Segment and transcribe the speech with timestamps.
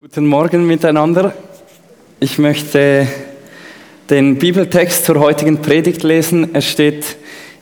[0.00, 1.34] Guten Morgen miteinander.
[2.20, 3.08] Ich möchte
[4.08, 6.54] den Bibeltext zur heutigen Predigt lesen.
[6.54, 7.16] Er steht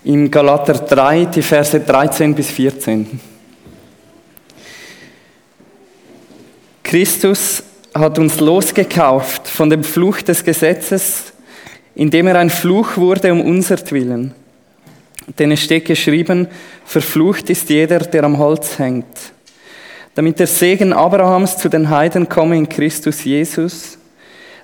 [0.04, 3.18] in Galater 3, die Verse 13 bis 14.
[6.84, 7.62] Christus
[7.94, 11.32] hat uns losgekauft von dem Fluch des Gesetzes,
[11.94, 14.34] indem er ein Fluch wurde um unsertwillen.
[15.38, 16.48] Denn es steht geschrieben,
[16.84, 19.32] verflucht ist jeder, der am Holz hängt
[20.16, 23.98] damit der Segen Abrahams zu den Heiden komme in Christus Jesus,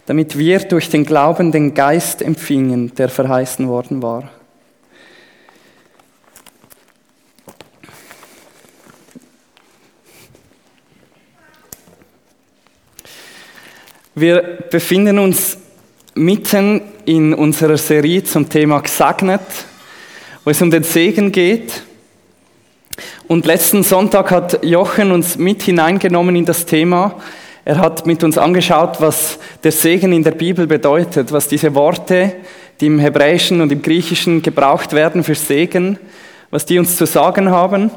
[0.06, 4.30] damit wir durch den Glauben den Geist empfingen, der verheißen worden war.
[14.14, 15.58] Wir befinden uns
[16.14, 19.42] mitten in unserer Serie zum Thema Gesegnet,
[20.44, 21.82] wo es um den Segen geht.
[23.32, 27.14] Und letzten Sonntag hat Jochen uns mit hineingenommen in das Thema.
[27.64, 32.34] Er hat mit uns angeschaut, was der Segen in der Bibel bedeutet, was diese Worte,
[32.78, 35.98] die im Hebräischen und im Griechischen gebraucht werden für Segen,
[36.50, 37.90] was die uns zu sagen haben.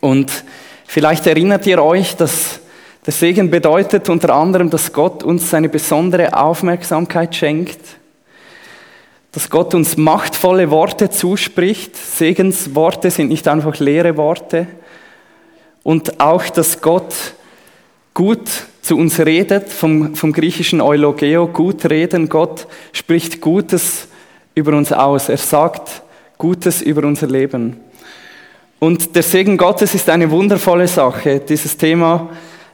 [0.00, 0.44] Und
[0.86, 2.60] vielleicht erinnert ihr euch, dass
[3.04, 7.80] der Segen bedeutet unter anderem, dass Gott uns seine besondere Aufmerksamkeit schenkt
[9.32, 11.96] dass Gott uns machtvolle Worte zuspricht.
[11.96, 14.66] Segensworte sind nicht einfach leere Worte.
[15.82, 17.14] Und auch, dass Gott
[18.12, 18.48] gut
[18.82, 22.28] zu uns redet, vom, vom griechischen Eulogeo, gut reden.
[22.28, 24.06] Gott spricht Gutes
[24.54, 25.30] über uns aus.
[25.30, 26.02] Er sagt
[26.36, 27.78] Gutes über unser Leben.
[28.78, 31.40] Und der Segen Gottes ist eine wundervolle Sache.
[31.40, 32.28] Dieses Thema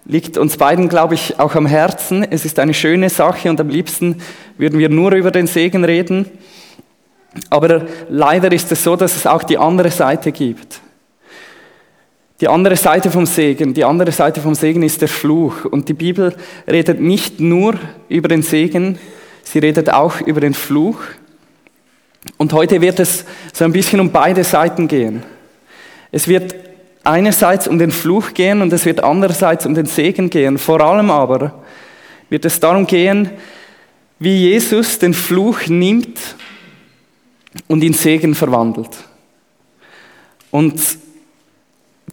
[0.09, 2.27] liegt uns beiden, glaube ich, auch am Herzen.
[2.29, 4.23] Es ist eine schöne Sache und am liebsten
[4.57, 6.27] würden wir nur über den Segen reden.
[7.51, 10.81] Aber leider ist es so, dass es auch die andere Seite gibt.
[12.41, 15.67] Die andere Seite vom Segen, die andere Seite vom Segen ist der Fluch.
[15.67, 16.35] Und die Bibel
[16.67, 17.75] redet nicht nur
[18.09, 18.99] über den Segen,
[19.43, 21.01] sie redet auch über den Fluch.
[22.39, 25.23] Und heute wird es so ein bisschen um beide Seiten gehen.
[26.11, 26.68] Es wird
[27.09, 30.59] einerseits um den Fluch gehen und es wird andererseits um den Segen gehen.
[30.59, 31.55] Vor allem aber
[32.29, 33.31] wird es darum gehen,
[34.19, 36.19] wie Jesus den Fluch nimmt
[37.67, 38.91] und in Segen verwandelt.
[40.51, 40.81] Und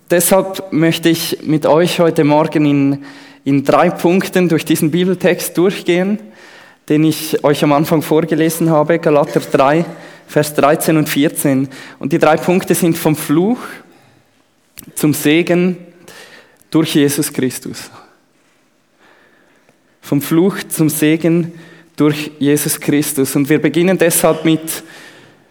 [0.10, 3.06] deshalb möchte ich mit euch heute Morgen in,
[3.44, 6.20] in drei Punkten durch diesen Bibeltext durchgehen,
[6.88, 9.84] den ich euch am Anfang vorgelesen habe, Galater 3,
[10.28, 11.68] Vers 13 und 14.
[12.00, 13.60] Und die drei Punkte sind vom Fluch
[14.96, 15.78] zum Segen
[16.70, 17.90] durch Jesus Christus.
[20.02, 21.54] Vom Fluch zum Segen
[21.96, 23.36] durch Jesus Christus.
[23.36, 24.84] Und wir beginnen deshalb mit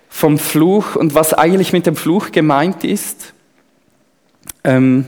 [0.08, 3.32] vom Fluch und was eigentlich mit dem Fluch gemeint ist.
[4.62, 5.06] Ähm,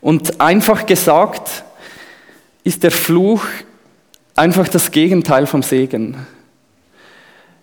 [0.00, 1.64] und einfach gesagt
[2.62, 3.42] ist der Fluch
[4.36, 6.26] einfach das Gegenteil vom Segen.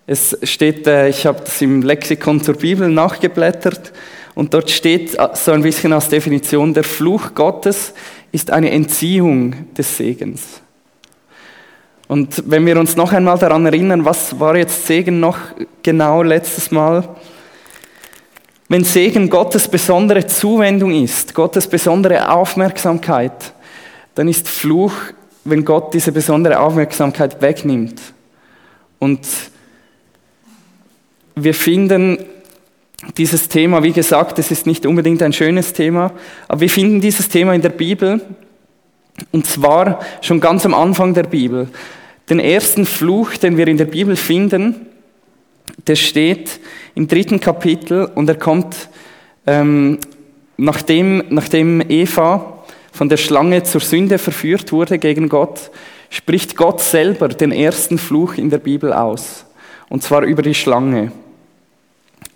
[0.06, 3.92] Es steht, äh, ich habe das im Lexikon zur Bibel nachgeblättert
[4.34, 7.94] und dort steht äh, so ein bisschen als Definition, der Fluch Gottes
[8.30, 10.60] ist eine Entziehung des Segens.
[12.08, 15.38] Und wenn wir uns noch einmal daran erinnern, was war jetzt Segen noch
[15.82, 17.08] genau letztes Mal?
[18.68, 23.52] Wenn Segen Gottes besondere Zuwendung ist, Gottes besondere Aufmerksamkeit,
[24.14, 24.92] dann ist Fluch,
[25.44, 28.00] wenn Gott diese besondere Aufmerksamkeit wegnimmt.
[28.98, 29.26] Und
[31.34, 32.18] wir finden
[33.16, 36.12] dieses Thema, wie gesagt, es ist nicht unbedingt ein schönes Thema,
[36.48, 38.20] aber wir finden dieses Thema in der Bibel
[39.32, 41.68] und zwar schon ganz am Anfang der Bibel.
[42.30, 44.86] Den ersten Fluch, den wir in der Bibel finden,
[45.86, 46.60] der steht
[46.94, 48.88] im dritten Kapitel und er kommt,
[49.46, 49.98] ähm,
[50.56, 55.70] nachdem, nachdem Eva von der Schlange zur Sünde verführt wurde gegen Gott,
[56.10, 59.46] spricht Gott selber den ersten Fluch in der Bibel aus.
[59.88, 61.10] Und zwar über die Schlange.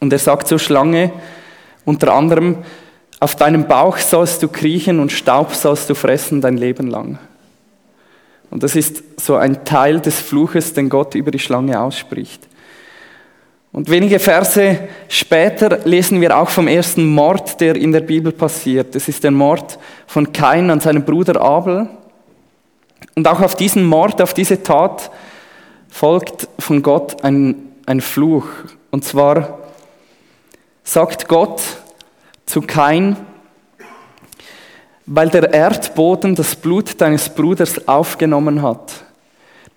[0.01, 1.13] Und er sagt zur Schlange
[1.85, 2.59] unter anderem,
[3.19, 7.19] auf deinem Bauch sollst du kriechen und Staub sollst du fressen dein Leben lang.
[8.51, 12.47] Und das ist so ein Teil des Fluches, den Gott über die Schlange ausspricht.
[13.73, 14.79] Und wenige Verse
[15.09, 18.95] später lesen wir auch vom ersten Mord, der in der Bibel passiert.
[18.95, 21.89] Das ist der Mord von Kain an seinem Bruder Abel.
[23.15, 25.11] Und auch auf diesen Mord, auf diese Tat
[25.91, 28.47] folgt von Gott ein, ein Fluch.
[28.91, 29.59] Und zwar
[30.87, 31.61] sagt Gott
[32.47, 33.17] zu Kain,
[35.05, 39.05] weil der Erdboden das Blut deines Bruders aufgenommen hat,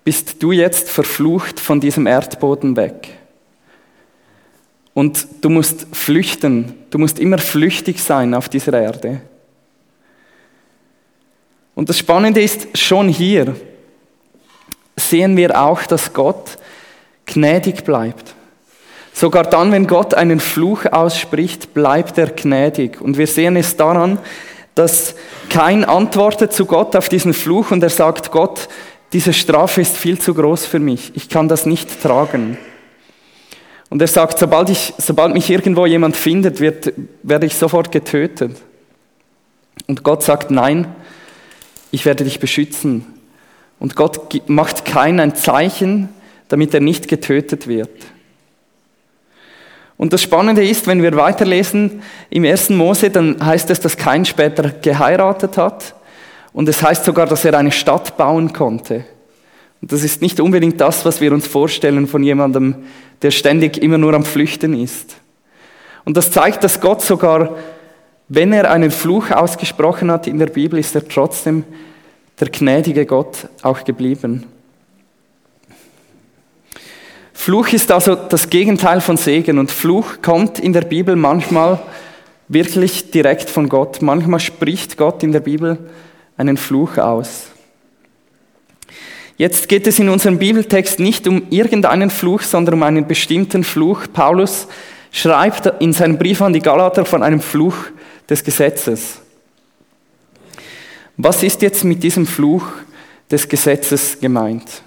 [0.04, 3.08] bist du jetzt verflucht von diesem Erdboden weg.
[4.94, 9.20] Und du musst flüchten, du musst immer flüchtig sein auf dieser Erde.
[11.74, 13.56] Und das Spannende ist, schon hier
[14.96, 16.56] sehen wir auch, dass Gott
[17.26, 18.34] gnädig bleibt.
[19.12, 23.00] Sogar dann, wenn Gott einen Fluch ausspricht, bleibt er gnädig.
[23.00, 24.18] Und wir sehen es daran,
[24.74, 25.14] dass
[25.48, 28.68] kein antwortet zu Gott auf diesen Fluch und er sagt, Gott,
[29.12, 31.12] diese Strafe ist viel zu groß für mich.
[31.14, 32.56] Ich kann das nicht tragen.
[33.88, 36.92] Und er sagt, sobald, ich, sobald mich irgendwo jemand findet, wird,
[37.24, 38.56] werde ich sofort getötet.
[39.88, 40.86] Und Gott sagt, nein,
[41.90, 43.04] ich werde dich beschützen.
[43.80, 46.08] Und Gott macht kein ein Zeichen,
[46.48, 47.90] damit er nicht getötet wird.
[50.00, 52.00] Und das Spannende ist, wenn wir weiterlesen
[52.30, 55.94] im ersten Mose, dann heißt es, dass Kain später geheiratet hat.
[56.54, 59.04] Und es heißt sogar, dass er eine Stadt bauen konnte.
[59.82, 62.76] Und das ist nicht unbedingt das, was wir uns vorstellen von jemandem,
[63.20, 65.16] der ständig immer nur am Flüchten ist.
[66.06, 67.58] Und das zeigt, dass Gott sogar,
[68.26, 71.62] wenn er einen Fluch ausgesprochen hat in der Bibel, ist er trotzdem
[72.40, 74.46] der gnädige Gott auch geblieben.
[77.42, 81.80] Fluch ist also das Gegenteil von Segen und Fluch kommt in der Bibel manchmal
[82.48, 84.02] wirklich direkt von Gott.
[84.02, 85.78] Manchmal spricht Gott in der Bibel
[86.36, 87.46] einen Fluch aus.
[89.38, 94.02] Jetzt geht es in unserem Bibeltext nicht um irgendeinen Fluch, sondern um einen bestimmten Fluch.
[94.12, 94.66] Paulus
[95.10, 97.86] schreibt in seinem Brief an die Galater von einem Fluch
[98.28, 99.16] des Gesetzes.
[101.16, 102.66] Was ist jetzt mit diesem Fluch
[103.30, 104.82] des Gesetzes gemeint?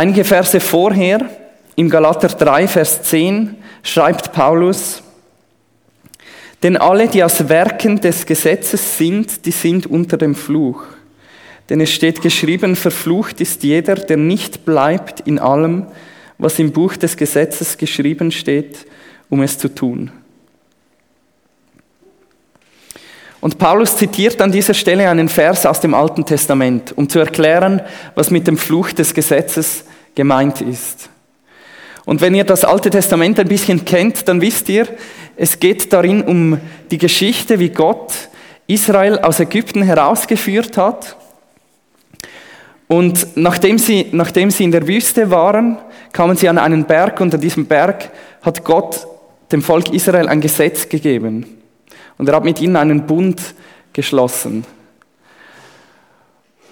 [0.00, 1.28] Einige Verse vorher,
[1.76, 5.02] im Galater 3, Vers 10, schreibt Paulus,
[6.62, 10.84] denn alle, die aus Werken des Gesetzes sind, die sind unter dem Fluch.
[11.68, 15.86] Denn es steht geschrieben, verflucht ist jeder, der nicht bleibt in allem,
[16.38, 18.86] was im Buch des Gesetzes geschrieben steht,
[19.28, 20.10] um es zu tun.
[23.42, 27.82] Und Paulus zitiert an dieser Stelle einen Vers aus dem Alten Testament, um zu erklären,
[28.14, 31.10] was mit dem Fluch des Gesetzes gemeint ist.
[32.04, 34.88] Und wenn ihr das Alte Testament ein bisschen kennt, dann wisst ihr,
[35.36, 36.58] es geht darin um
[36.90, 38.12] die Geschichte, wie Gott
[38.66, 41.16] Israel aus Ägypten herausgeführt hat.
[42.88, 45.78] Und nachdem sie, nachdem sie in der Wüste waren,
[46.12, 48.10] kamen sie an einen Berg und an diesem Berg
[48.42, 49.06] hat Gott
[49.52, 51.58] dem Volk Israel ein Gesetz gegeben.
[52.18, 53.40] Und er hat mit ihnen einen Bund
[53.92, 54.64] geschlossen.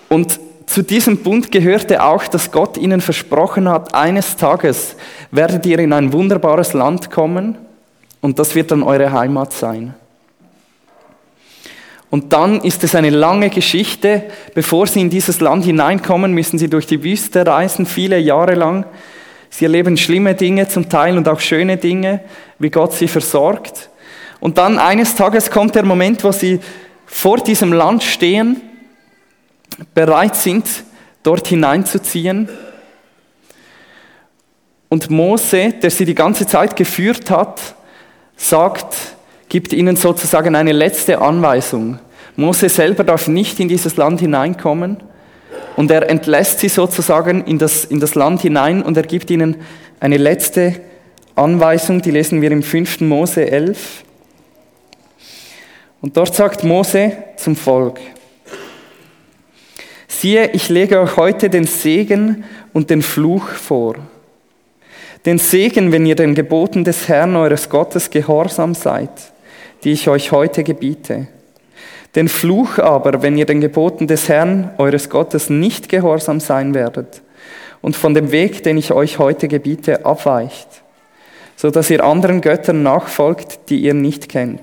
[0.08, 4.96] Und zu diesem Bund gehörte auch, dass Gott ihnen versprochen hat, eines Tages
[5.30, 7.56] werdet ihr in ein wunderbares Land kommen
[8.20, 9.94] und das wird dann eure Heimat sein.
[12.10, 14.24] Und dann ist es eine lange Geschichte.
[14.54, 18.84] Bevor sie in dieses Land hineinkommen, müssen sie durch die Wüste reisen, viele Jahre lang.
[19.48, 22.20] Sie erleben schlimme Dinge zum Teil und auch schöne Dinge,
[22.58, 23.88] wie Gott sie versorgt.
[24.38, 26.60] Und dann eines Tages kommt der Moment, wo sie
[27.06, 28.67] vor diesem Land stehen,
[29.94, 30.66] bereit sind,
[31.22, 32.48] dort hineinzuziehen.
[34.88, 37.60] Und Mose, der sie die ganze Zeit geführt hat,
[38.36, 38.96] sagt,
[39.48, 41.98] gibt ihnen sozusagen eine letzte Anweisung.
[42.36, 44.98] Mose selber darf nicht in dieses Land hineinkommen
[45.76, 49.56] und er entlässt sie sozusagen in das, in das Land hinein und er gibt ihnen
[50.00, 50.80] eine letzte
[51.34, 53.00] Anweisung, die lesen wir im 5.
[53.00, 54.04] Mose 11.
[56.00, 58.00] Und dort sagt Mose zum Volk,
[60.20, 63.94] siehe, ich lege euch heute den Segen und den Fluch vor.
[65.24, 69.10] Den Segen, wenn ihr den Geboten des Herrn eures Gottes gehorsam seid,
[69.84, 71.28] die ich euch heute gebiete.
[72.16, 77.22] Den Fluch aber, wenn ihr den Geboten des Herrn eures Gottes nicht gehorsam sein werdet
[77.80, 80.68] und von dem Weg, den ich euch heute gebiete, abweicht,
[81.54, 84.62] so dass ihr anderen Göttern nachfolgt, die ihr nicht kennt.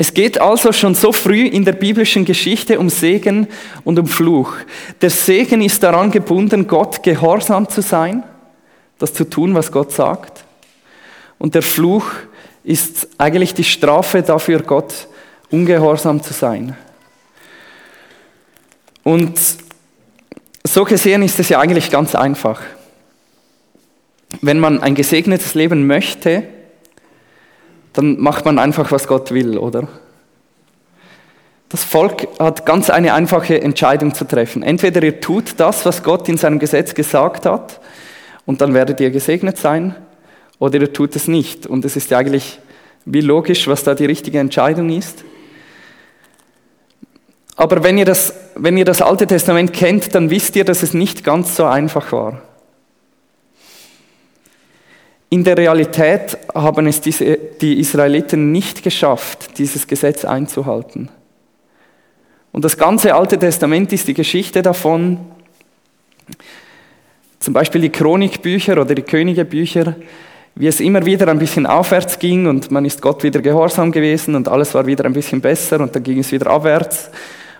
[0.00, 3.48] Es geht also schon so früh in der biblischen Geschichte um Segen
[3.82, 4.54] und um Fluch.
[5.00, 8.22] Der Segen ist daran gebunden, Gott gehorsam zu sein,
[9.00, 10.44] das zu tun, was Gott sagt.
[11.40, 12.04] Und der Fluch
[12.62, 15.08] ist eigentlich die Strafe dafür, Gott
[15.50, 16.76] ungehorsam zu sein.
[19.02, 19.36] Und
[20.62, 22.60] so gesehen ist es ja eigentlich ganz einfach.
[24.42, 26.44] Wenn man ein gesegnetes Leben möchte,
[27.98, 29.88] dann macht man einfach, was Gott will, oder?
[31.68, 34.62] Das Volk hat ganz eine einfache Entscheidung zu treffen.
[34.62, 37.80] Entweder ihr tut das, was Gott in seinem Gesetz gesagt hat,
[38.46, 39.96] und dann werdet ihr gesegnet sein,
[40.60, 41.66] oder ihr tut es nicht.
[41.66, 42.60] Und es ist eigentlich
[43.04, 45.24] wie logisch, was da die richtige Entscheidung ist.
[47.56, 50.94] Aber wenn ihr, das, wenn ihr das Alte Testament kennt, dann wisst ihr, dass es
[50.94, 52.42] nicht ganz so einfach war.
[55.30, 61.10] In der Realität haben es diese, die Israeliten nicht geschafft, dieses Gesetz einzuhalten.
[62.52, 65.18] Und das ganze Alte Testament ist die Geschichte davon,
[67.40, 69.96] zum Beispiel die Chronikbücher oder die Königebücher,
[70.54, 74.34] wie es immer wieder ein bisschen aufwärts ging und man ist Gott wieder gehorsam gewesen
[74.34, 77.10] und alles war wieder ein bisschen besser und dann ging es wieder abwärts.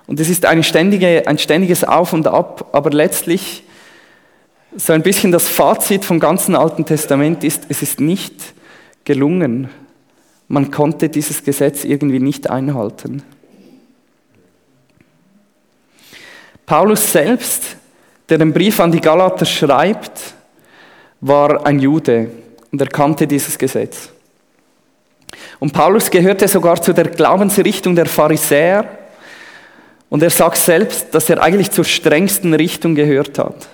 [0.07, 3.63] Und es ist eine ständige, ein ständiges Auf und Ab, aber letztlich
[4.79, 8.55] so ein bisschen das Fazit vom ganzen Alten Testament ist, es ist nicht
[9.05, 9.69] gelungen.
[10.47, 13.23] Man konnte dieses Gesetz irgendwie nicht einhalten.
[16.65, 17.77] Paulus selbst,
[18.29, 20.35] der den Brief an die Galater schreibt,
[21.21, 22.31] war ein Jude
[22.71, 24.11] und er kannte dieses Gesetz.
[25.59, 28.89] Und Paulus gehörte sogar zu der Glaubensrichtung der Pharisäer
[30.09, 33.69] und er sagt selbst, dass er eigentlich zur strengsten Richtung gehört hat.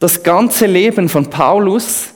[0.00, 2.14] Das ganze Leben von Paulus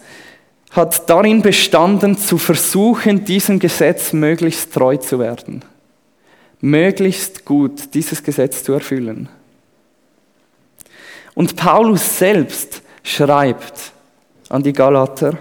[0.71, 5.63] hat darin bestanden, zu versuchen, diesem Gesetz möglichst treu zu werden.
[6.61, 9.29] Möglichst gut dieses Gesetz zu erfüllen.
[11.35, 13.93] Und Paulus selbst schreibt,
[14.49, 15.37] an die Galater,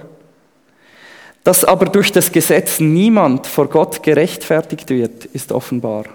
[1.45, 6.05] dass aber durch das Gesetz niemand vor Gott gerechtfertigt wird, ist offenbar.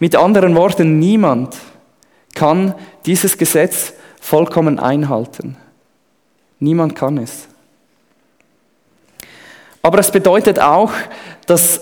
[0.00, 1.56] Mit anderen Worten, niemand
[2.34, 2.74] kann
[3.06, 5.56] dieses Gesetz vollkommen einhalten.
[6.58, 7.48] Niemand kann es.
[9.82, 10.92] Aber es bedeutet auch,
[11.46, 11.80] dass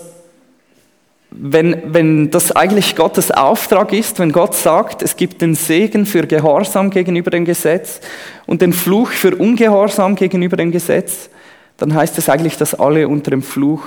[1.31, 6.27] wenn, wenn das eigentlich Gottes Auftrag ist, wenn Gott sagt, es gibt den Segen für
[6.27, 7.99] Gehorsam gegenüber dem Gesetz
[8.45, 11.29] und den Fluch für Ungehorsam gegenüber dem Gesetz,
[11.77, 13.83] dann heißt es eigentlich, dass alle unter dem Fluch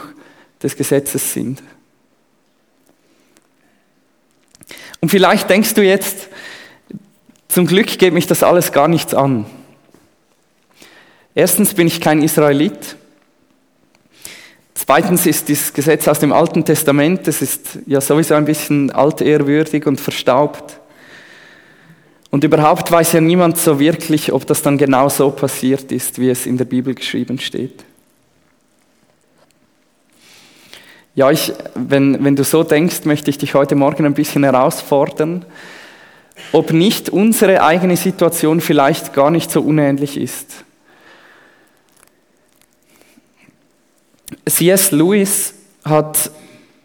[0.63, 1.63] des Gesetzes sind.
[5.01, 6.28] Und vielleicht denkst du jetzt,
[7.59, 9.45] zum Glück geht mich das alles gar nichts an.
[11.35, 12.95] Erstens bin ich kein Israelit.
[14.75, 19.89] Zweitens ist dieses Gesetz aus dem Alten Testament, das ist ja sowieso ein bisschen altehrwürdig
[19.89, 20.79] und verstaubt.
[22.31, 26.31] Und überhaupt weiß ja niemand so wirklich, ob das dann genau so passiert ist, wie
[26.31, 27.85] es in der Bibel geschrieben steht.
[31.17, 35.45] Ja, ich, wenn, wenn du so denkst, möchte ich dich heute Morgen ein bisschen herausfordern,
[36.53, 40.65] ob nicht unsere eigene Situation vielleicht gar nicht so unähnlich ist.
[44.47, 44.91] C.S.
[44.93, 45.55] Lewis
[45.85, 46.31] hat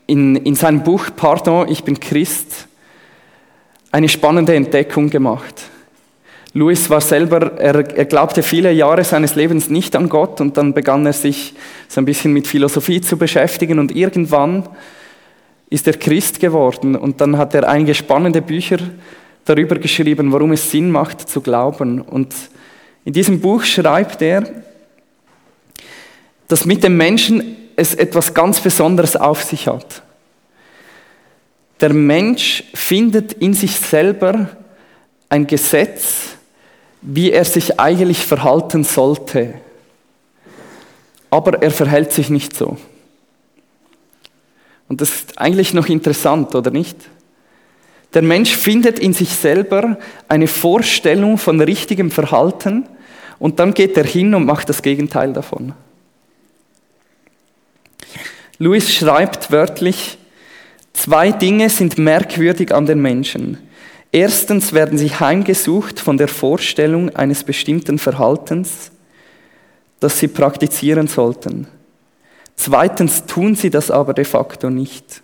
[0.07, 2.67] in, in seinem Buch Pardon, ich bin Christ,
[3.91, 5.63] eine spannende Entdeckung gemacht.
[6.53, 10.73] Lewis war selber, er, er glaubte viele Jahre seines Lebens nicht an Gott und dann
[10.73, 11.55] begann er sich
[11.87, 14.69] so ein bisschen mit Philosophie zu beschäftigen und irgendwann
[15.71, 18.77] ist er Christ geworden und dann hat er einige spannende Bücher
[19.45, 22.01] darüber geschrieben, warum es Sinn macht zu glauben.
[22.01, 22.33] Und
[23.05, 24.63] in diesem Buch schreibt er,
[26.47, 30.03] dass mit dem Menschen es etwas ganz Besonderes auf sich hat.
[31.79, 34.49] Der Mensch findet in sich selber
[35.29, 36.35] ein Gesetz,
[37.01, 39.55] wie er sich eigentlich verhalten sollte.
[41.29, 42.77] Aber er verhält sich nicht so.
[44.87, 46.95] Und das ist eigentlich noch interessant, oder nicht?
[48.13, 52.87] Der Mensch findet in sich selber eine Vorstellung von richtigem Verhalten
[53.39, 55.73] und dann geht er hin und macht das Gegenteil davon.
[58.59, 60.17] Louis schreibt wörtlich,
[60.93, 63.57] zwei Dinge sind merkwürdig an den Menschen.
[64.11, 68.91] Erstens werden sie heimgesucht von der Vorstellung eines bestimmten Verhaltens,
[69.99, 71.67] das sie praktizieren sollten.
[72.55, 75.22] Zweitens tun sie das aber de facto nicht.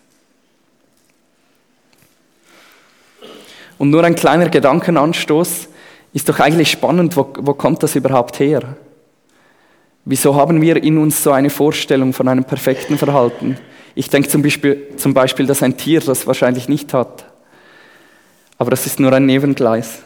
[3.79, 5.69] Und nur ein kleiner Gedankenanstoß
[6.13, 8.61] ist doch eigentlich spannend, wo, wo kommt das überhaupt her?
[10.03, 13.57] Wieso haben wir in uns so eine Vorstellung von einem perfekten Verhalten?
[13.95, 17.25] Ich denke zum Beispiel, zum Beispiel, dass ein Tier das wahrscheinlich nicht hat.
[18.57, 20.03] Aber das ist nur ein Nebengleis.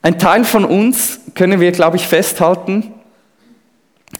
[0.00, 2.94] Ein Teil von uns, können wir, glaube ich, festhalten,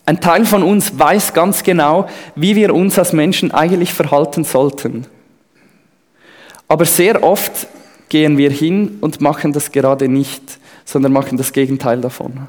[0.04, 5.06] ein Teil von uns weiß ganz genau, wie wir uns als Menschen eigentlich verhalten sollten.
[6.66, 7.68] Aber sehr oft
[8.08, 12.48] gehen wir hin und machen das gerade nicht, sondern machen das Gegenteil davon.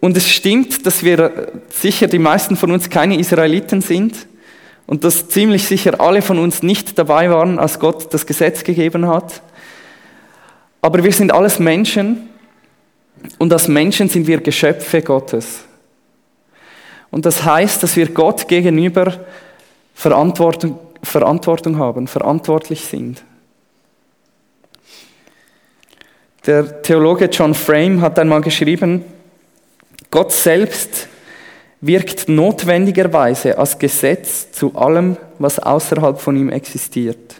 [0.00, 4.26] Und es stimmt, dass wir sicher die meisten von uns keine Israeliten sind
[4.86, 9.06] und dass ziemlich sicher alle von uns nicht dabei waren, als Gott das Gesetz gegeben
[9.06, 9.42] hat.
[10.80, 12.28] Aber wir sind alles Menschen
[13.38, 15.60] und als Menschen sind wir Geschöpfe Gottes.
[17.12, 19.20] Und das heißt, dass wir Gott gegenüber
[19.94, 23.22] Verantwortung, Verantwortung haben, verantwortlich sind.
[26.46, 29.04] Der Theologe John Frame hat einmal geschrieben,
[30.10, 31.08] Gott selbst
[31.80, 37.36] wirkt notwendigerweise als Gesetz zu allem, was außerhalb von ihm existiert.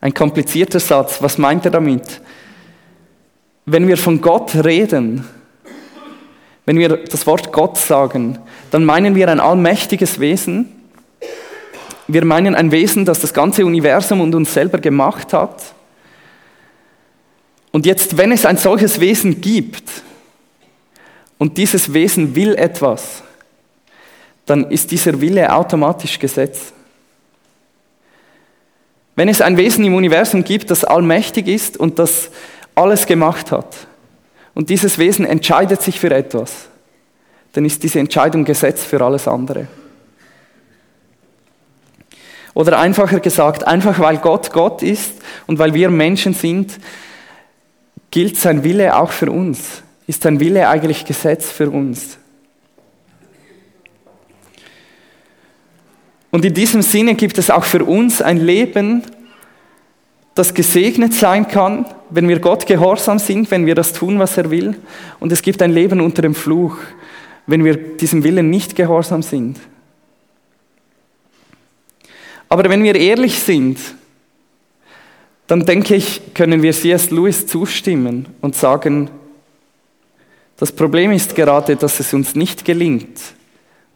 [0.00, 1.22] Ein komplizierter Satz.
[1.22, 2.20] Was meint er damit?
[3.64, 5.26] Wenn wir von Gott reden,
[6.66, 8.38] wenn wir das Wort Gott sagen,
[8.70, 10.73] dann meinen wir ein allmächtiges Wesen.
[12.06, 15.62] Wir meinen ein Wesen, das das ganze Universum und uns selber gemacht hat.
[17.72, 19.84] Und jetzt, wenn es ein solches Wesen gibt
[21.38, 23.22] und dieses Wesen will etwas,
[24.46, 26.72] dann ist dieser Wille automatisch Gesetz.
[29.16, 32.30] Wenn es ein Wesen im Universum gibt, das allmächtig ist und das
[32.74, 33.86] alles gemacht hat,
[34.54, 36.68] und dieses Wesen entscheidet sich für etwas,
[37.52, 39.66] dann ist diese Entscheidung Gesetz für alles andere.
[42.54, 45.12] Oder einfacher gesagt, einfach weil Gott Gott ist
[45.46, 46.78] und weil wir Menschen sind,
[48.10, 49.82] gilt sein Wille auch für uns.
[50.06, 52.18] Ist sein Wille eigentlich Gesetz für uns?
[56.30, 59.02] Und in diesem Sinne gibt es auch für uns ein Leben,
[60.34, 64.50] das gesegnet sein kann, wenn wir Gott gehorsam sind, wenn wir das tun, was er
[64.50, 64.76] will.
[65.20, 66.76] Und es gibt ein Leben unter dem Fluch,
[67.46, 69.58] wenn wir diesem Willen nicht gehorsam sind.
[72.48, 73.78] Aber wenn wir ehrlich sind,
[75.46, 77.10] dann denke ich, können wir C.S.
[77.10, 79.10] Lewis zustimmen und sagen,
[80.56, 83.20] das Problem ist gerade, dass es uns nicht gelingt,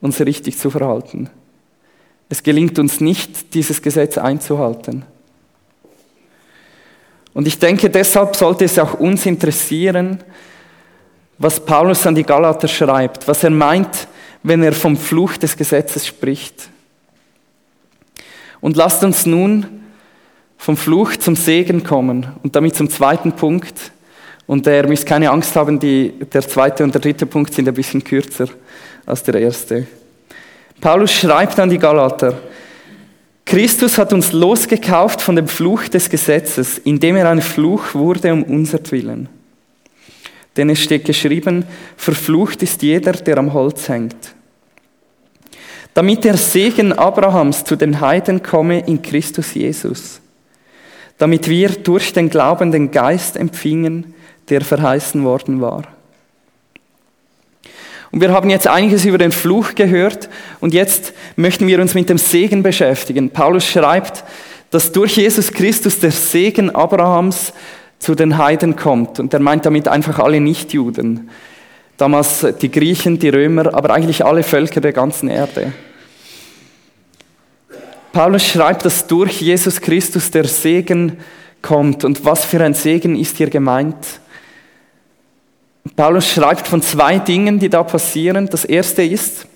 [0.00, 1.30] uns richtig zu verhalten.
[2.28, 5.04] Es gelingt uns nicht, dieses Gesetz einzuhalten.
[7.32, 10.18] Und ich denke, deshalb sollte es auch uns interessieren,
[11.38, 14.08] was Paulus an die Galater schreibt, was er meint,
[14.42, 16.68] wenn er vom Fluch des Gesetzes spricht.
[18.60, 19.66] Und lasst uns nun
[20.56, 23.92] vom Fluch zum Segen kommen und damit zum zweiten Punkt.
[24.46, 27.74] Und ihr müsst keine Angst haben, die, der zweite und der dritte Punkt sind ein
[27.74, 28.48] bisschen kürzer
[29.06, 29.86] als der erste.
[30.80, 32.38] Paulus schreibt an die Galater,
[33.44, 38.42] Christus hat uns losgekauft von dem Fluch des Gesetzes, indem er ein Fluch wurde um
[38.42, 39.28] unsertwillen.
[40.56, 41.64] Denn es steht geschrieben,
[41.96, 44.34] verflucht ist jeder, der am Holz hängt.
[45.98, 50.20] Damit der Segen Abrahams zu den Heiden komme in Christus Jesus.
[51.18, 54.14] Damit wir durch den Glauben den Geist empfingen,
[54.48, 55.82] der verheißen worden war.
[58.12, 60.28] Und wir haben jetzt einiges über den Fluch gehört
[60.60, 63.30] und jetzt möchten wir uns mit dem Segen beschäftigen.
[63.30, 64.22] Paulus schreibt,
[64.70, 67.52] dass durch Jesus Christus der Segen Abrahams
[67.98, 69.18] zu den Heiden kommt.
[69.18, 71.28] Und er meint damit einfach alle Nichtjuden.
[71.96, 75.72] Damals die Griechen, die Römer, aber eigentlich alle Völker der ganzen Erde.
[78.12, 81.18] Paulus schreibt, dass durch Jesus Christus der Segen
[81.62, 82.04] kommt.
[82.04, 83.96] Und was für ein Segen ist hier gemeint?
[85.96, 88.46] Paulus schreibt von zwei Dingen, die da passieren.
[88.46, 89.46] Das erste ist,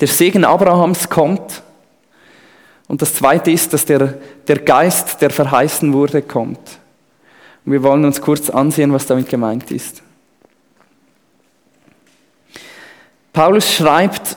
[0.00, 1.62] der Segen Abrahams kommt.
[2.88, 6.58] Und das zweite ist, dass der, der Geist, der verheißen wurde, kommt.
[7.64, 10.02] Und wir wollen uns kurz ansehen, was damit gemeint ist.
[13.32, 14.36] Paulus schreibt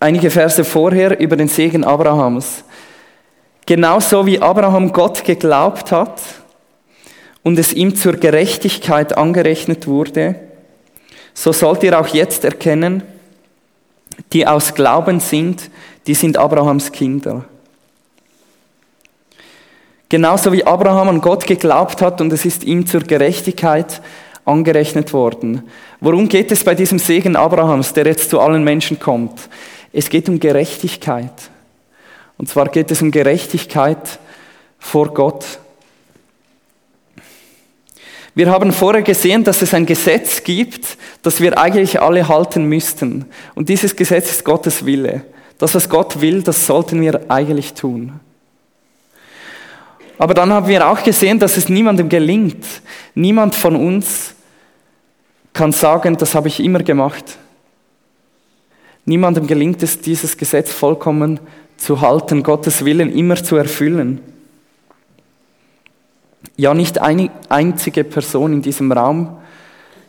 [0.00, 2.64] einige Verse vorher über den Segen Abrahams.
[3.66, 6.20] Genauso wie Abraham Gott geglaubt hat,
[7.42, 10.34] und es ihm zur Gerechtigkeit angerechnet wurde,
[11.32, 13.02] so sollt ihr auch jetzt erkennen,
[14.32, 15.70] die aus Glauben sind,
[16.06, 17.44] die sind Abrahams Kinder.
[20.10, 24.02] Genauso wie Abraham an Gott geglaubt hat und es ist ihm zur Gerechtigkeit
[24.44, 25.62] angerechnet worden.
[26.00, 29.48] Worum geht es bei diesem Segen Abrahams, der jetzt zu allen Menschen kommt?
[29.92, 31.32] Es geht um Gerechtigkeit.
[32.36, 34.18] Und zwar geht es um Gerechtigkeit
[34.78, 35.44] vor Gott.
[38.34, 43.24] Wir haben vorher gesehen, dass es ein Gesetz gibt, das wir eigentlich alle halten müssten.
[43.56, 45.22] Und dieses Gesetz ist Gottes Wille.
[45.58, 48.20] Das, was Gott will, das sollten wir eigentlich tun.
[50.18, 52.64] Aber dann haben wir auch gesehen, dass es niemandem gelingt.
[53.14, 54.34] Niemand von uns
[55.52, 57.38] kann sagen, das habe ich immer gemacht.
[59.08, 61.40] Niemandem gelingt es, dieses Gesetz vollkommen
[61.78, 64.20] zu halten, Gottes Willen immer zu erfüllen.
[66.58, 69.38] Ja, nicht eine einzige Person in diesem Raum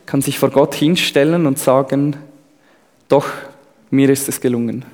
[0.04, 2.16] kann sich vor Gott hinstellen und sagen,
[3.08, 3.26] doch,
[3.88, 4.84] mir ist es gelungen.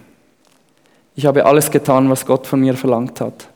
[1.16, 3.48] Ich habe alles getan, was Gott von mir verlangt hat.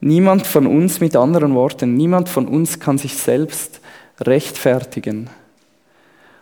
[0.00, 3.80] Niemand von uns, mit anderen Worten, niemand von uns kann sich selbst
[4.20, 5.28] rechtfertigen.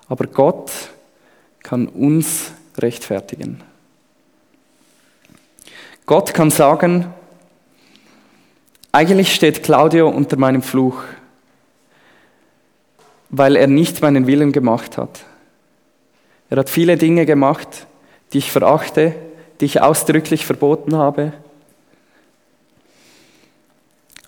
[0.09, 0.70] Aber Gott
[1.62, 3.62] kann uns rechtfertigen.
[6.07, 7.12] Gott kann sagen,
[8.92, 11.01] Eigentlich steht Claudio unter meinem Fluch,
[13.29, 15.20] weil er nicht meinen Willen gemacht hat.
[16.49, 17.87] Er hat viele Dinge gemacht,
[18.33, 19.14] die ich verachte,
[19.61, 21.33] die ich ausdrücklich verboten habe.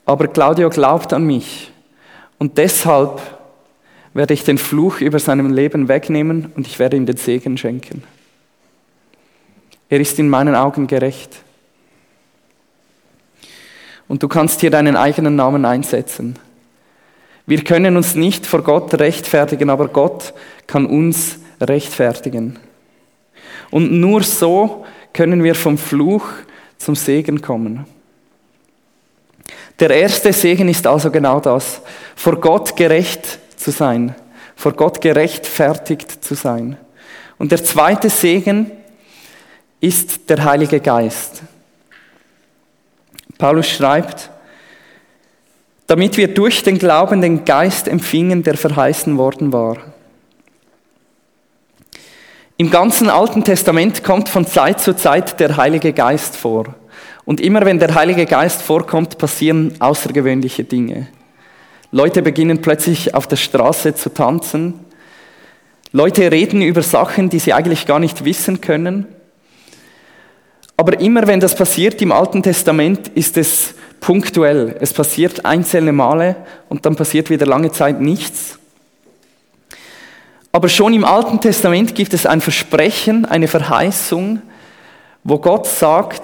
[0.07, 1.73] Aber Claudio glaubt an mich
[2.39, 3.21] und deshalb
[4.15, 8.03] werde ich den Fluch über seinem Leben wegnehmen und ich werde ihm den Segen schenken.
[9.89, 11.43] Er ist in meinen Augen gerecht.
[14.09, 16.39] Und du kannst hier deinen eigenen Namen einsetzen.
[17.47, 20.35] Wir können uns nicht vor Gott rechtfertigen, aber Gott
[20.67, 22.59] kann uns rechtfertigen.
[23.71, 26.27] Und nur so können wir vom Fluch
[26.79, 27.87] zum Segen kommen.
[29.81, 31.81] Der erste Segen ist also genau das,
[32.15, 34.15] vor Gott gerecht zu sein,
[34.57, 36.77] vor Gott gerechtfertigt zu sein.
[37.39, 38.71] Und der zweite Segen
[39.81, 41.43] ist der Heilige Geist.
[43.39, 44.31] Paulus schreibt,
[45.87, 49.79] damit wir durch den Glauben den Geist empfingen, der verheißen worden war.
[52.57, 56.77] Im ganzen Alten Testament kommt von Zeit zu Zeit der Heilige Geist vor.
[57.25, 61.09] Und immer wenn der Heilige Geist vorkommt, passieren außergewöhnliche Dinge.
[61.95, 64.81] Leute beginnen plötzlich auf der Straße zu tanzen.
[65.93, 69.07] Leute reden über Sachen, die sie eigentlich gar nicht wissen können.
[70.79, 74.75] Aber immer wenn das passiert im Alten Testament, ist es punktuell.
[74.81, 76.37] Es passiert einzelne Male
[76.71, 78.59] und dann passiert wieder lange Zeit nichts.
[80.51, 84.41] Aber schon im Alten Testament gibt es ein Versprechen, eine Verheißung,
[85.25, 86.23] wo Gott sagt,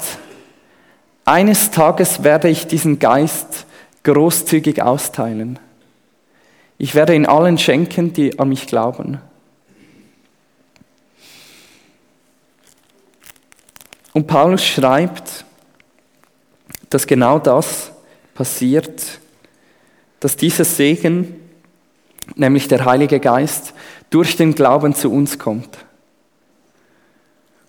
[1.26, 3.66] eines Tages werde ich diesen Geist
[4.02, 5.58] großzügig austeilen.
[6.78, 9.20] Ich werde ihn allen schenken, die an mich glauben.
[14.12, 15.44] Und Paulus schreibt,
[16.90, 17.92] dass genau das
[18.34, 19.20] passiert,
[20.20, 21.36] dass dieser Segen,
[22.34, 23.74] nämlich der Heilige Geist,
[24.10, 25.78] durch den Glauben zu uns kommt.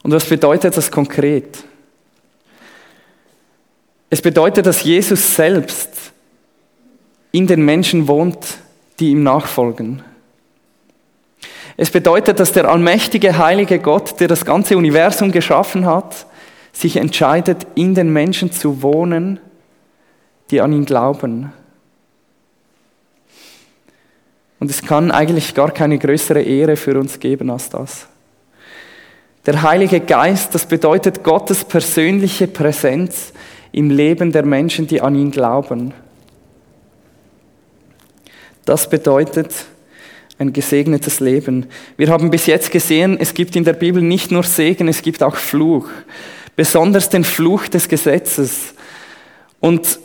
[0.03, 1.63] Und was bedeutet das konkret?
[4.09, 5.98] Es bedeutet, dass Jesus selbst
[7.31, 8.57] in den Menschen wohnt,
[8.99, 10.03] die ihm nachfolgen.
[11.77, 16.25] Es bedeutet, dass der allmächtige, heilige Gott, der das ganze Universum geschaffen hat,
[16.73, 19.39] sich entscheidet, in den Menschen zu wohnen,
[20.51, 21.53] die an ihn glauben.
[24.59, 28.07] Und es kann eigentlich gar keine größere Ehre für uns geben als das.
[29.45, 33.31] Der Heilige Geist, das bedeutet Gottes persönliche Präsenz
[33.71, 35.93] im Leben der Menschen, die an ihn glauben.
[38.69, 39.51] Das bedeutet
[40.37, 41.65] ein gesegnetes Leben.
[41.97, 45.23] Wir haben bis jetzt gesehen, es gibt in der Bibel nicht nur Segen, es gibt
[45.23, 45.87] auch Fluch.
[46.55, 48.75] Besonders den Fluch des Gesetzes.
[49.59, 49.97] Und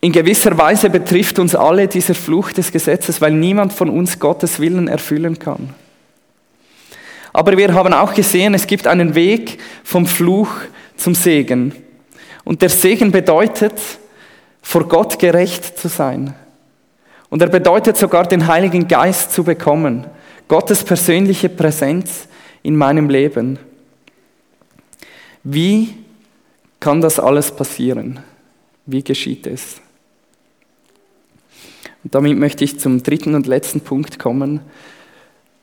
[0.00, 4.60] in gewisser Weise betrifft uns alle dieser Fluch des Gesetzes, weil niemand von uns Gottes
[4.60, 5.74] Willen erfüllen kann.
[7.34, 10.48] Aber wir haben auch gesehen, es gibt einen Weg vom Fluch
[10.96, 11.74] zum Segen.
[12.44, 13.74] Und der Segen bedeutet,
[14.62, 16.34] vor Gott gerecht zu sein.
[17.30, 20.06] Und er bedeutet sogar den Heiligen Geist zu bekommen.
[20.48, 22.26] Gottes persönliche Präsenz
[22.62, 23.58] in meinem Leben.
[25.44, 25.94] Wie
[26.80, 28.20] kann das alles passieren?
[28.86, 29.80] Wie geschieht es?
[32.04, 34.60] Und damit möchte ich zum dritten und letzten Punkt kommen.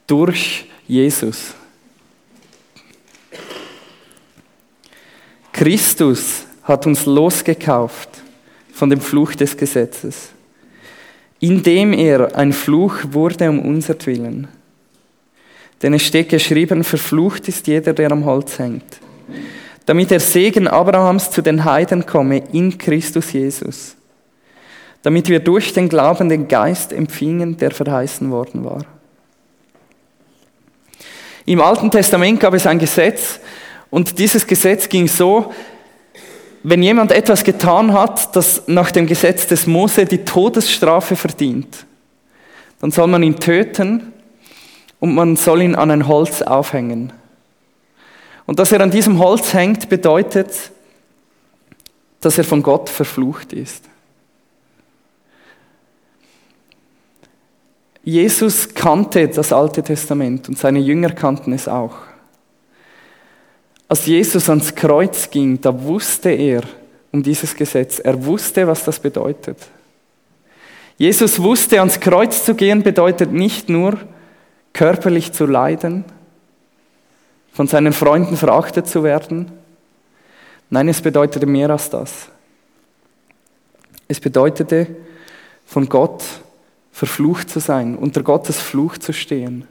[0.06, 1.56] Durch Jesus.
[5.51, 8.10] Christus hat uns losgekauft
[8.73, 10.30] von dem Fluch des Gesetzes,
[11.39, 14.48] indem er ein Fluch wurde um unsertwillen.
[15.82, 19.00] Denn es steht geschrieben, verflucht ist jeder, der am Holz hängt,
[19.86, 23.95] damit der Segen Abrahams zu den Heiden komme in Christus Jesus
[25.06, 28.84] damit wir durch den Glauben den Geist empfingen, der verheißen worden war.
[31.45, 33.39] Im Alten Testament gab es ein Gesetz
[33.91, 35.54] und dieses Gesetz ging so,
[36.67, 41.86] wenn jemand etwas getan hat, das nach dem Gesetz des Mose die Todesstrafe verdient,
[42.80, 44.12] dann soll man ihn töten
[44.99, 47.13] und man soll ihn an ein Holz aufhängen.
[48.47, 50.71] Und dass er an diesem Holz hängt, bedeutet,
[52.19, 53.84] dass er von Gott verflucht ist.
[58.04, 61.95] Jesus kannte das Alte Testament und seine Jünger kannten es auch.
[63.88, 66.63] Als Jesus ans Kreuz ging, da wusste er
[67.12, 68.00] um dieses Gesetz.
[68.00, 69.58] Er wusste, was das bedeutet.
[70.98, 73.98] Jesus wusste, ans Kreuz zu gehen bedeutet nicht nur
[74.74, 76.04] körperlich zu leiden,
[77.54, 79.52] von seinen Freunden verachtet zu werden.
[80.69, 82.30] Nein, es bedeutete mehr als das.
[84.08, 84.88] Es bedeutete,
[85.65, 86.24] von Gott
[86.91, 89.67] verflucht zu sein, unter Gottes Fluch zu stehen.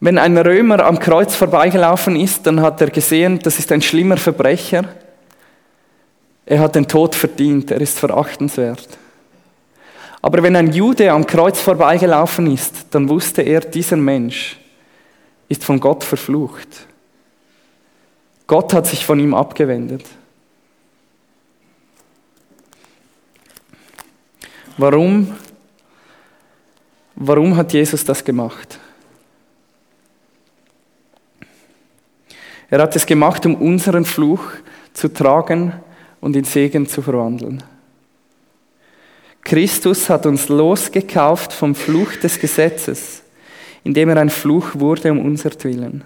[0.00, 4.16] Wenn ein Römer am Kreuz vorbeigelaufen ist, dann hat er gesehen, das ist ein schlimmer
[4.16, 4.84] Verbrecher.
[6.46, 8.88] Er hat den Tod verdient, er ist verachtenswert.
[10.22, 14.58] Aber wenn ein Jude am Kreuz vorbeigelaufen ist, dann wusste er, dieser Mensch
[15.48, 16.68] ist von Gott verflucht.
[18.46, 20.04] Gott hat sich von ihm abgewendet.
[24.76, 25.36] Warum?
[27.16, 28.78] Warum hat Jesus das gemacht?
[32.70, 34.42] Er hat es gemacht, um unseren Fluch
[34.92, 35.72] zu tragen
[36.20, 37.62] und in Segen zu verwandeln.
[39.42, 43.22] Christus hat uns losgekauft vom Fluch des Gesetzes,
[43.84, 46.04] indem er ein Fluch wurde um unsertwillen.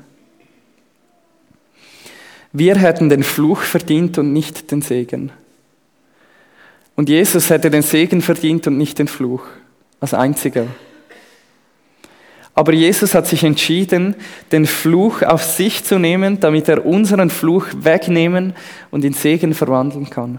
[2.52, 5.32] Wir hätten den Fluch verdient und nicht den Segen.
[6.94, 9.42] Und Jesus hätte den Segen verdient und nicht den Fluch,
[9.98, 10.66] als einziger.
[12.54, 14.14] Aber Jesus hat sich entschieden,
[14.50, 18.54] den Fluch auf sich zu nehmen, damit er unseren Fluch wegnehmen
[18.90, 20.38] und in Segen verwandeln kann.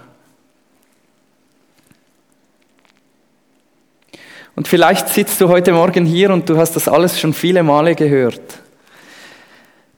[4.56, 7.96] Und vielleicht sitzt du heute Morgen hier und du hast das alles schon viele Male
[7.96, 8.60] gehört.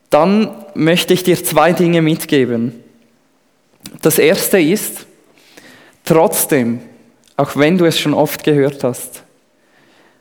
[0.10, 2.82] Dann möchte ich dir zwei Dinge mitgeben.
[4.02, 5.06] Das erste ist,
[6.06, 6.80] trotzdem,
[7.36, 9.24] auch wenn du es schon oft gehört hast,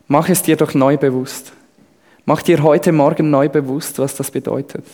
[0.09, 1.53] mach es dir doch neu bewusst.
[2.27, 4.85] Mach dir heute Morgen neu bewusst, was das bedeutet.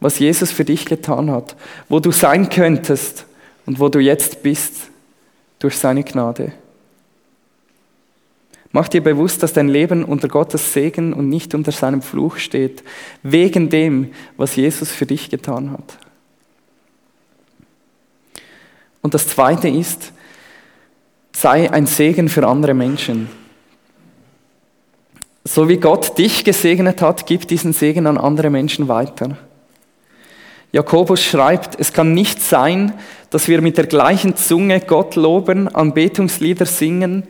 [0.00, 1.56] Was Jesus für dich getan hat.
[1.88, 3.24] Wo du sein könntest
[3.66, 4.90] und wo du jetzt bist
[5.58, 6.52] durch seine Gnade.
[8.72, 12.82] Mach dir bewusst, dass dein Leben unter Gottes Segen und nicht unter seinem Fluch steht,
[13.22, 15.98] wegen dem, was Jesus für dich getan hat.
[19.00, 20.12] Und das Zweite ist,
[21.32, 23.28] sei ein Segen für andere Menschen.
[25.48, 29.38] So wie Gott dich gesegnet hat, gib diesen Segen an andere Menschen weiter.
[30.72, 32.92] Jakobus schreibt, es kann nicht sein,
[33.30, 37.28] dass wir mit der gleichen Zunge Gott loben, Anbetungslieder singen,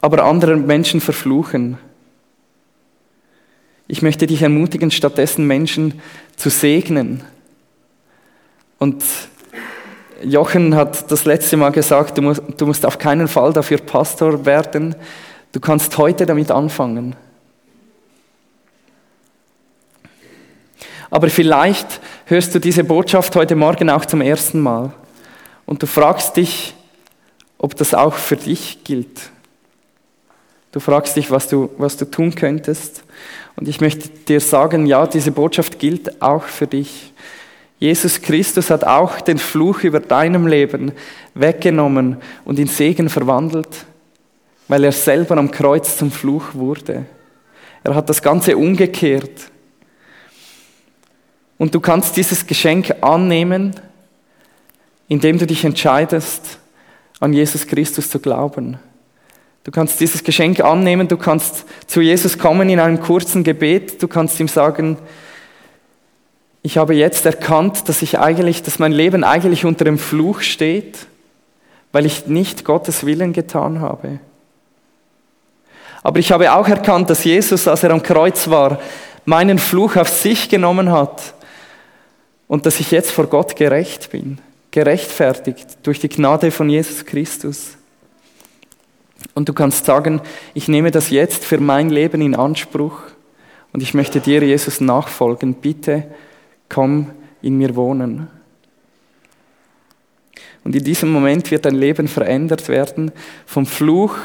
[0.00, 1.78] aber andere Menschen verfluchen.
[3.86, 6.00] Ich möchte dich ermutigen, stattdessen Menschen
[6.34, 7.22] zu segnen.
[8.78, 9.04] Und
[10.24, 14.44] Jochen hat das letzte Mal gesagt, du musst, du musst auf keinen Fall dafür Pastor
[14.44, 14.96] werden.
[15.52, 17.14] Du kannst heute damit anfangen.
[21.12, 24.94] Aber vielleicht hörst du diese Botschaft heute Morgen auch zum ersten Mal
[25.66, 26.74] und du fragst dich,
[27.58, 29.20] ob das auch für dich gilt.
[30.72, 33.04] Du fragst dich, was du, was du tun könntest.
[33.56, 37.12] Und ich möchte dir sagen, ja, diese Botschaft gilt auch für dich.
[37.78, 40.92] Jesus Christus hat auch den Fluch über deinem Leben
[41.34, 43.84] weggenommen und in Segen verwandelt,
[44.66, 47.04] weil er selber am Kreuz zum Fluch wurde.
[47.84, 49.51] Er hat das Ganze umgekehrt.
[51.58, 53.74] Und du kannst dieses Geschenk annehmen,
[55.08, 56.58] indem du dich entscheidest,
[57.20, 58.78] an Jesus Christus zu glauben.
[59.64, 64.08] Du kannst dieses Geschenk annehmen, du kannst zu Jesus kommen in einem kurzen Gebet, du
[64.08, 64.98] kannst ihm sagen,
[66.62, 71.06] ich habe jetzt erkannt, dass ich eigentlich, dass mein Leben eigentlich unter dem Fluch steht,
[71.92, 74.18] weil ich nicht Gottes Willen getan habe.
[76.02, 78.80] Aber ich habe auch erkannt, dass Jesus, als er am Kreuz war,
[79.24, 81.34] meinen Fluch auf sich genommen hat
[82.52, 84.36] und dass ich jetzt vor Gott gerecht bin,
[84.72, 87.78] gerechtfertigt durch die Gnade von Jesus Christus.
[89.32, 90.20] Und du kannst sagen,
[90.52, 92.98] ich nehme das jetzt für mein Leben in Anspruch
[93.72, 95.54] und ich möchte dir, Jesus, nachfolgen.
[95.54, 96.04] Bitte
[96.68, 98.28] komm in mir wohnen.
[100.62, 103.12] Und in diesem Moment wird dein Leben verändert werden,
[103.46, 104.18] vom Fluch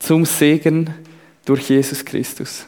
[0.00, 0.92] zum Segen
[1.44, 2.66] durch Jesus Christus.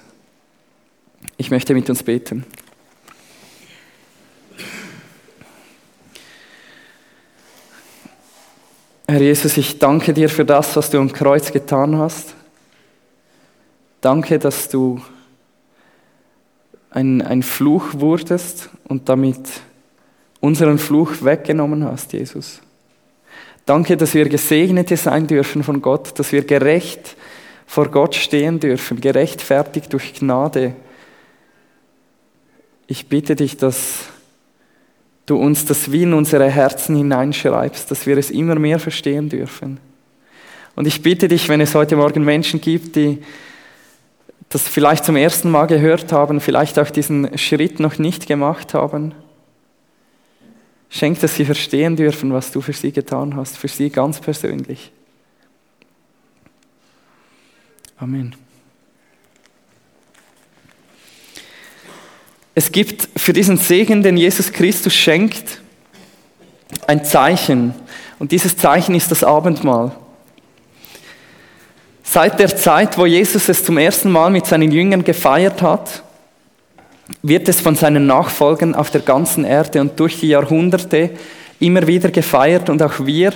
[1.38, 2.47] Ich möchte mit uns beten.
[9.09, 12.35] Herr Jesus, ich danke dir für das, was du am Kreuz getan hast.
[14.01, 15.03] Danke, dass du
[16.91, 19.41] ein, ein Fluch wurdest und damit
[20.41, 22.61] unseren Fluch weggenommen hast, Jesus.
[23.67, 27.17] Danke, dass wir Gesegnete sein dürfen von Gott, dass wir gerecht
[27.67, 30.75] vor Gott stehen dürfen, gerechtfertigt durch Gnade.
[32.87, 34.12] Ich bitte dich, dass
[35.27, 39.79] du uns das wie in unsere Herzen hineinschreibst, dass wir es immer mehr verstehen dürfen.
[40.75, 43.19] Und ich bitte dich, wenn es heute Morgen Menschen gibt, die
[44.49, 49.15] das vielleicht zum ersten Mal gehört haben, vielleicht auch diesen Schritt noch nicht gemacht haben,
[50.95, 54.93] Schenk, dass sie verstehen dürfen, was du für sie getan hast, für sie ganz persönlich.
[57.97, 58.37] Amen.
[62.55, 65.61] Es gibt für diesen Segen, den Jesus Christus schenkt,
[66.87, 67.75] ein Zeichen.
[68.19, 69.93] Und dieses Zeichen ist das Abendmahl.
[72.03, 76.03] Seit der Zeit, wo Jesus es zum ersten Mal mit seinen Jüngern gefeiert hat,
[77.23, 81.11] wird es von seinen Nachfolgern auf der ganzen Erde und durch die Jahrhunderte
[81.59, 83.33] immer wieder gefeiert und auch wir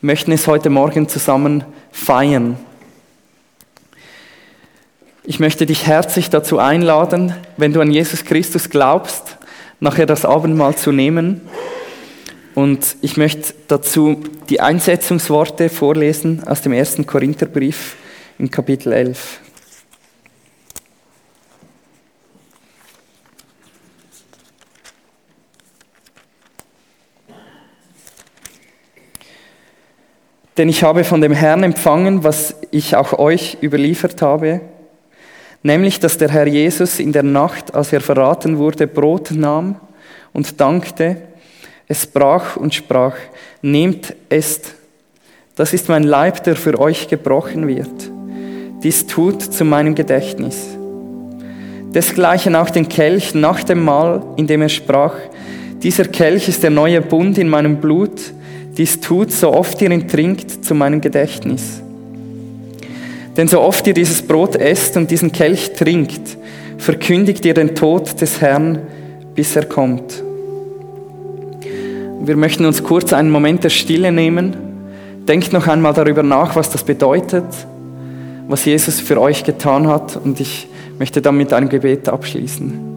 [0.00, 2.56] möchten es heute Morgen zusammen feiern.
[5.24, 9.38] Ich möchte dich herzlich dazu einladen, wenn du an Jesus Christus glaubst,
[9.78, 11.42] nachher das Abendmahl zu nehmen.
[12.56, 17.94] Und ich möchte dazu die Einsetzungsworte vorlesen aus dem ersten Korintherbrief
[18.40, 19.38] in Kapitel 11.
[30.58, 34.60] Denn ich habe von dem Herrn empfangen, was ich auch euch überliefert habe,
[35.62, 39.76] nämlich dass der Herr Jesus in der Nacht, als er verraten wurde, Brot nahm
[40.32, 41.16] und dankte,
[41.88, 43.14] es brach und sprach,
[43.60, 44.74] nehmt, esst,
[45.56, 48.10] das ist mein Leib, der für euch gebrochen wird.
[48.82, 50.78] Dies tut zu meinem Gedächtnis.
[51.94, 55.14] Desgleichen auch den Kelch nach dem Mahl, in dem er sprach,
[55.82, 58.18] dieser Kelch ist der neue Bund in meinem Blut,
[58.78, 61.82] dies tut, so oft ihr ihn trinkt, zu meinem Gedächtnis.
[63.36, 66.36] Denn so oft ihr dieses Brot esst und diesen Kelch trinkt,
[66.78, 68.80] verkündigt ihr den Tod des Herrn,
[69.34, 70.22] bis er kommt.
[72.24, 74.56] Wir möchten uns kurz einen Moment der Stille nehmen.
[75.26, 77.46] Denkt noch einmal darüber nach, was das bedeutet,
[78.48, 80.16] was Jesus für euch getan hat.
[80.16, 80.68] Und ich
[80.98, 82.92] möchte dann mit einem Gebet abschließen.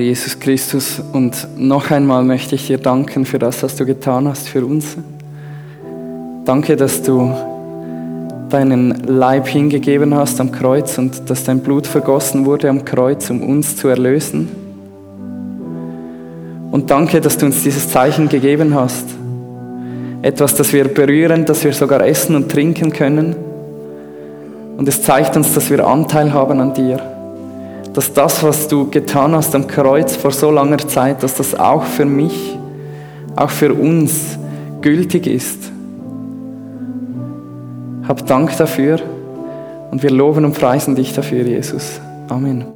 [0.00, 4.26] Herr Jesus Christus, und noch einmal möchte ich dir danken für das, was du getan
[4.28, 4.96] hast für uns.
[6.46, 7.30] Danke, dass du
[8.48, 13.42] deinen Leib hingegeben hast am Kreuz und dass dein Blut vergossen wurde am Kreuz, um
[13.42, 14.48] uns zu erlösen.
[16.70, 19.04] Und danke, dass du uns dieses Zeichen gegeben hast.
[20.22, 23.36] Etwas, das wir berühren, das wir sogar essen und trinken können.
[24.78, 27.19] Und es zeigt uns, dass wir Anteil haben an dir
[27.92, 31.84] dass das, was du getan hast am Kreuz vor so langer Zeit, dass das auch
[31.84, 32.56] für mich,
[33.36, 34.38] auch für uns
[34.80, 35.70] gültig ist.
[38.06, 39.00] Hab Dank dafür
[39.90, 42.00] und wir loben und preisen dich dafür, Jesus.
[42.28, 42.72] Amen.